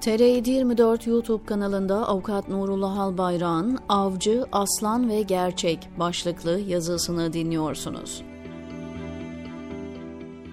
[0.00, 8.22] TR 24 YouTube kanalında Avukat Nurullah Albayrak'ın Avcı, Aslan ve Gerçek başlıklı yazısını dinliyorsunuz.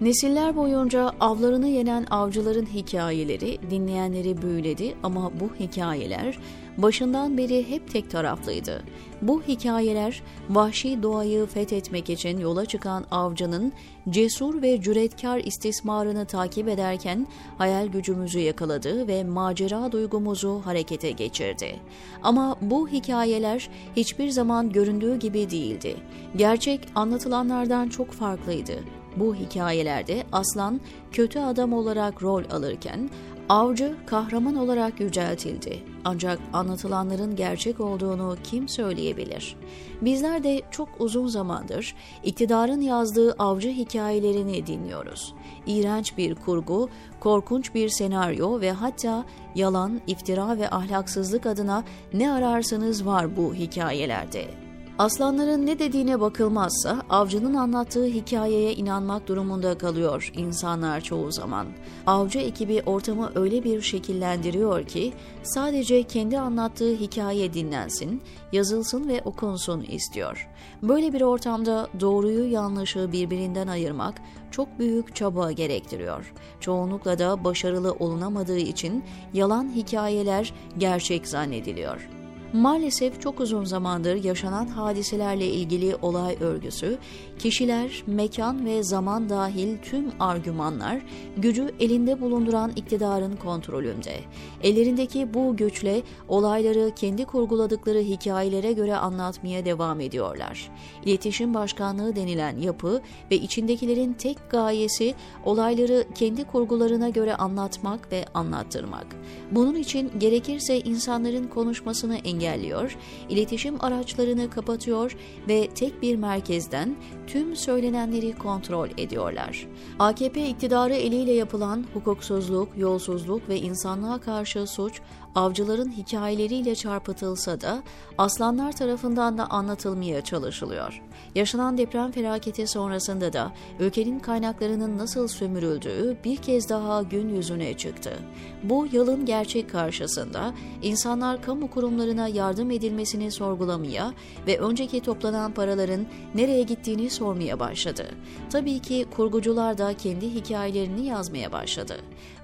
[0.00, 6.38] Nesiller boyunca avlarını yenen avcıların hikayeleri dinleyenleri büyüledi ama bu hikayeler
[6.78, 8.82] başından beri hep tek taraflıydı.
[9.22, 13.72] Bu hikayeler vahşi doğayı fethetmek için yola çıkan avcının
[14.10, 17.26] cesur ve cüretkar istismarını takip ederken
[17.58, 21.80] hayal gücümüzü yakaladı ve macera duygumuzu harekete geçirdi.
[22.22, 25.96] Ama bu hikayeler hiçbir zaman göründüğü gibi değildi.
[26.36, 28.74] Gerçek anlatılanlardan çok farklıydı.
[29.16, 30.80] Bu hikayelerde aslan
[31.12, 33.10] kötü adam olarak rol alırken
[33.48, 35.91] avcı kahraman olarak yüceltildi.
[36.04, 39.56] Ancak anlatılanların gerçek olduğunu kim söyleyebilir?
[40.02, 41.94] Bizler de çok uzun zamandır
[42.24, 45.34] iktidarın yazdığı avcı hikayelerini dinliyoruz.
[45.66, 46.88] İğrenç bir kurgu,
[47.20, 54.71] korkunç bir senaryo ve hatta yalan, iftira ve ahlaksızlık adına ne ararsanız var bu hikayelerde.
[55.02, 61.66] Aslanların ne dediğine bakılmazsa avcının anlattığı hikayeye inanmak durumunda kalıyor insanlar çoğu zaman.
[62.06, 68.22] Avcı ekibi ortamı öyle bir şekillendiriyor ki sadece kendi anlattığı hikaye dinlensin,
[68.52, 70.48] yazılsın ve okunsun istiyor.
[70.82, 74.14] Böyle bir ortamda doğruyu yanlışı birbirinden ayırmak
[74.50, 76.32] çok büyük çaba gerektiriyor.
[76.60, 79.04] Çoğunlukla da başarılı olunamadığı için
[79.34, 82.21] yalan hikayeler gerçek zannediliyor.
[82.52, 86.98] Maalesef çok uzun zamandır yaşanan hadiselerle ilgili olay örgüsü,
[87.38, 91.02] kişiler, mekan ve zaman dahil tüm argümanlar
[91.36, 94.14] gücü elinde bulunduran iktidarın kontrolünde.
[94.62, 100.70] Ellerindeki bu güçle olayları kendi kurguladıkları hikayelere göre anlatmaya devam ediyorlar.
[101.04, 103.00] İletişim Başkanlığı denilen yapı
[103.30, 105.14] ve içindekilerin tek gayesi
[105.44, 109.06] olayları kendi kurgularına göre anlatmak ve anlattırmak.
[109.50, 112.96] Bunun için gerekirse insanların konuşmasını engellemek engelliyor,
[113.28, 115.16] iletişim araçlarını kapatıyor
[115.48, 119.66] ve tek bir merkezden tüm söylenenleri kontrol ediyorlar.
[119.98, 125.00] AKP iktidarı eliyle yapılan hukuksuzluk, yolsuzluk ve insanlığa karşı suç
[125.34, 127.82] avcıların hikayeleriyle çarpıtılsa da
[128.18, 131.02] aslanlar tarafından da anlatılmaya çalışılıyor.
[131.34, 138.18] Yaşanan deprem felaketi sonrasında da ülkenin kaynaklarının nasıl sömürüldüğü bir kez daha gün yüzüne çıktı.
[138.62, 144.14] Bu yılın gerçek karşısında insanlar kamu kurumlarına yardım edilmesini sorgulamaya
[144.46, 148.06] ve önceki toplanan paraların nereye gittiğini sormaya başladı.
[148.50, 151.96] Tabii ki kurgucular da kendi hikayelerini yazmaya başladı.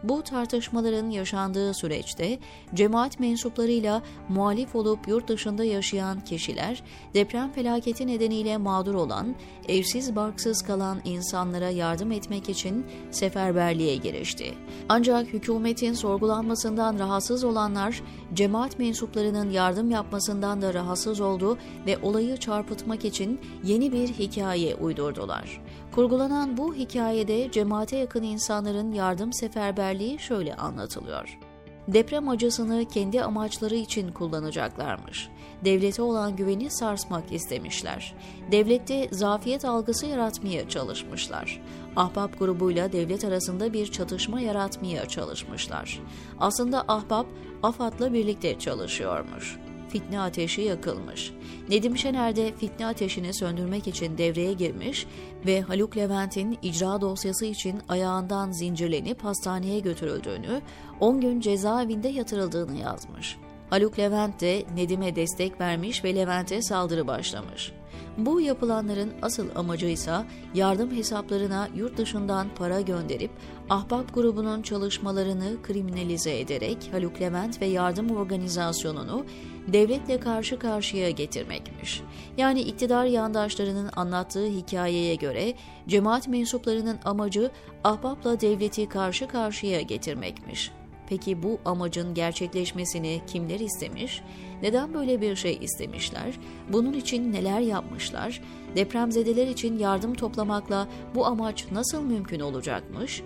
[0.02, 2.38] Bu tartışmaların yaşandığı süreçte
[2.78, 6.82] cemaat mensuplarıyla muhalif olup yurt dışında yaşayan kişiler,
[7.14, 9.34] deprem felaketi nedeniyle mağdur olan,
[9.68, 14.54] evsiz barksız kalan insanlara yardım etmek için seferberliğe girişti.
[14.88, 18.02] Ancak hükümetin sorgulanmasından rahatsız olanlar,
[18.34, 25.60] cemaat mensuplarının yardım yapmasından da rahatsız oldu ve olayı çarpıtmak için yeni bir hikaye uydurdular.
[25.94, 31.47] Kurgulanan bu hikayede cemaate yakın insanların yardım seferberliği şöyle anlatılıyor
[31.88, 35.28] deprem acısını kendi amaçları için kullanacaklarmış.
[35.64, 38.14] Devlete olan güveni sarsmak istemişler.
[38.52, 41.62] Devlette zafiyet algısı yaratmaya çalışmışlar.
[41.96, 46.00] Ahbap grubuyla devlet arasında bir çatışma yaratmaya çalışmışlar.
[46.40, 47.26] Aslında Ahbap
[47.62, 51.32] AFAD'la birlikte çalışıyormuş fitne ateşi yakılmış.
[51.68, 55.06] Nedim Şener de fitne ateşini söndürmek için devreye girmiş
[55.46, 60.62] ve Haluk Levent'in icra dosyası için ayağından zincirlenip hastaneye götürüldüğünü,
[61.00, 63.36] 10 gün cezaevinde yatırıldığını yazmış.
[63.70, 67.72] Haluk Levent de Nedim'e destek vermiş ve Levent'e saldırı başlamış.
[68.18, 70.14] Bu yapılanların asıl amacı ise
[70.54, 73.30] yardım hesaplarına yurt dışından para gönderip
[73.70, 79.26] Ahbap grubunun çalışmalarını kriminalize ederek Haluk Levent ve yardım organizasyonunu
[79.68, 82.02] devletle karşı karşıya getirmekmiş.
[82.36, 85.54] Yani iktidar yandaşlarının anlattığı hikayeye göre
[85.88, 87.50] cemaat mensuplarının amacı
[87.84, 90.77] Ahbap'la devleti karşı karşıya getirmekmiş.
[91.08, 94.22] Peki bu amacın gerçekleşmesini kimler istemiş?
[94.62, 96.38] Neden böyle bir şey istemişler?
[96.72, 98.40] Bunun için neler yapmışlar?
[98.76, 103.22] Depremzedeler için yardım toplamakla bu amaç nasıl mümkün olacakmış?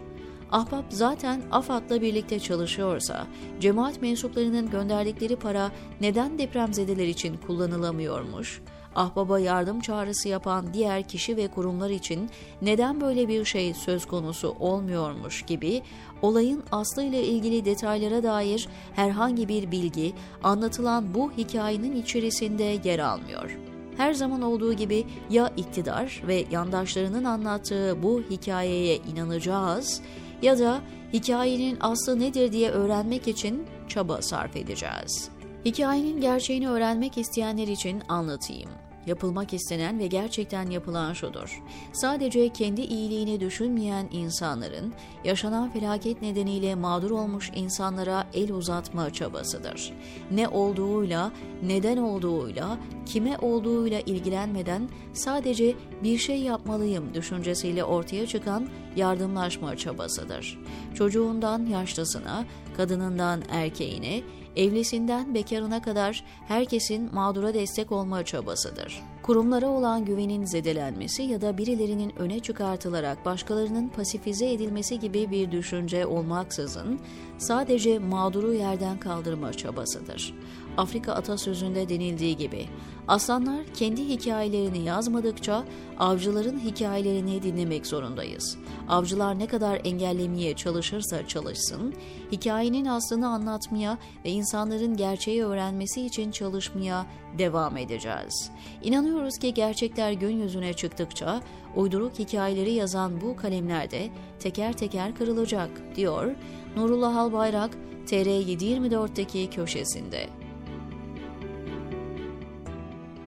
[0.53, 3.27] Ahbap zaten AFAD'la birlikte çalışıyorsa,
[3.61, 5.71] cemaat mensuplarının gönderdikleri para
[6.01, 8.63] neden depremzedeler için kullanılamıyormuş?
[8.97, 12.31] Ahbaba yardım çağrısı yapan diğer kişi ve kurumlar için
[12.63, 15.83] neden böyle bir şey söz konusu olmuyormuş gibi
[16.23, 20.13] olayın aslıyla ilgili detaylara dair herhangi bir bilgi
[20.43, 23.59] anlatılan bu hikayenin içerisinde yer almıyor.
[23.97, 30.01] her zaman olduğu gibi ya iktidar ve yandaşlarının anlattığı bu hikayeye inanacağız
[30.43, 30.81] ya da
[31.13, 35.32] hikayenin aslı nedir diye öğrenmek için çaba sarf edeceğiz.
[35.65, 38.71] Hikayenin gerçeğini öğrenmek isteyenler için anlatayım.
[39.07, 41.63] Yapılmak istenen ve gerçekten yapılan şudur.
[41.93, 44.93] Sadece kendi iyiliğini düşünmeyen insanların
[45.25, 49.93] yaşanan felaket nedeniyle mağdur olmuş insanlara el uzatma çabasıdır.
[50.31, 51.33] Ne olduğuyla,
[51.63, 60.59] neden olduğuyla, kime olduğuyla ilgilenmeden sadece bir şey yapmalıyım düşüncesiyle ortaya çıkan yardımlaşma çabasıdır.
[60.95, 62.45] Çocuğundan yaşlısına,
[62.77, 64.23] kadınından erkeğine,
[64.57, 69.03] evlisinden bekarına kadar herkesin mağdura destek olma çabasıdır.
[69.23, 76.07] Kurumlara olan güvenin zedelenmesi ya da birilerinin öne çıkartılarak başkalarının pasifize edilmesi gibi bir düşünce
[76.07, 77.01] olmaksızın
[77.39, 80.35] sadece mağduru yerden kaldırma çabasıdır.
[80.77, 82.67] Afrika atasözünde denildiği gibi
[83.09, 85.65] aslanlar kendi hikayelerini yazmadıkça
[85.99, 88.59] avcıların hikayelerini dinlemek zorundayız.
[88.89, 91.95] Avcılar ne kadar engellemeye çalışırsa çalışsın,
[92.33, 97.07] hikayenin aslını anlatmaya ve insanların gerçeği öğrenmesi için çalışmaya
[97.39, 98.51] devam edeceğiz.
[98.83, 101.41] İnanıyoruz ki gerçekler gün yüzüne çıktıkça
[101.77, 104.09] uyduruk hikayeleri yazan bu kalemler de
[104.41, 106.35] teker teker kırılacak, diyor
[106.77, 107.71] Nurullah Albayrak
[108.07, 110.42] TR724'deki köşesinde.